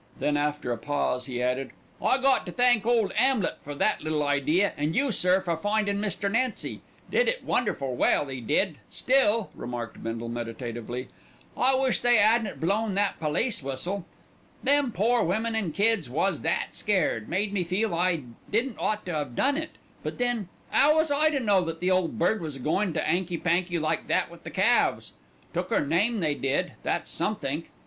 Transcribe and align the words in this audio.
Then 0.19 0.35
after 0.35 0.71
a 0.71 0.79
pause 0.79 1.27
he 1.27 1.43
added, 1.43 1.69
"I 2.01 2.17
got 2.17 2.47
to 2.47 2.51
thank 2.51 2.87
Ole 2.87 3.11
'Amlet 3.15 3.59
for 3.63 3.75
that 3.75 4.01
little 4.01 4.23
idea, 4.23 4.73
and 4.75 4.95
you, 4.95 5.11
sir, 5.11 5.41
for 5.41 5.55
findin' 5.55 5.99
Mr. 6.01 6.31
Nancy. 6.31 6.81
Did 7.11 7.27
it 7.27 7.43
wonderful 7.43 7.95
well, 7.95 8.31
'e 8.31 8.41
did; 8.41 8.79
still," 8.89 9.51
remarked 9.53 10.01
Bindle 10.01 10.27
meditatively, 10.27 11.09
"I 11.55 11.75
wish 11.75 11.99
they 11.99 12.17
'adn't 12.17 12.59
blown 12.59 12.95
that 12.95 13.19
police 13.19 13.61
whistle. 13.61 14.07
Them 14.63 14.91
pore 14.91 15.23
women 15.23 15.53
an' 15.53 15.71
kids 15.71 16.09
was 16.09 16.41
that 16.41 16.69
scared, 16.71 17.29
made 17.29 17.53
me 17.53 17.63
feel 17.63 17.93
I 17.93 18.23
didn't 18.49 18.79
ought 18.79 19.05
to 19.05 19.13
'ave 19.15 19.35
done 19.35 19.55
it; 19.55 19.75
but 20.01 20.17
then, 20.17 20.49
'ow 20.73 20.95
was 20.95 21.11
I 21.11 21.29
to 21.29 21.39
know 21.39 21.61
that 21.65 21.79
the 21.79 21.91
Ole 21.91 22.07
Bird 22.07 22.41
was 22.41 22.57
goin' 22.57 22.91
to 22.93 23.01
'anky 23.01 23.37
panky 23.37 23.77
like 23.77 24.07
that 24.07 24.31
with 24.31 24.51
Calves. 24.51 25.13
Took 25.53 25.71
'er 25.71 25.85
name 25.85 26.21
they 26.21 26.33
did, 26.33 26.71
that's 26.81 27.11
somethink. 27.11 27.69